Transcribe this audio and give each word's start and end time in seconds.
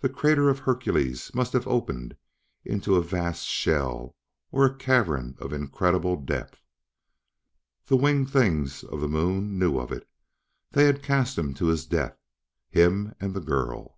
The 0.00 0.10
crater 0.10 0.50
of 0.50 0.58
Hercules 0.58 1.34
must 1.34 1.54
have 1.54 1.66
opened, 1.66 2.14
into 2.62 2.96
a 2.96 3.02
vast 3.02 3.46
shell 3.46 4.14
or 4.52 4.66
a 4.66 4.74
cavern 4.76 5.34
of 5.38 5.54
incredible 5.54 6.20
depth. 6.20 6.60
The 7.86 7.96
winged 7.96 8.28
things 8.30 8.84
of 8.84 9.00
the 9.00 9.08
Moon 9.08 9.58
knew 9.58 9.78
of 9.78 9.92
it; 9.92 10.06
they 10.72 10.84
had 10.84 11.02
cast 11.02 11.38
him 11.38 11.54
to 11.54 11.68
his 11.68 11.86
death 11.86 12.18
him 12.68 13.14
and 13.18 13.32
the 13.32 13.40
girl. 13.40 13.96